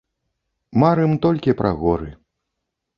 [0.85, 2.09] Марым толькі пра горы.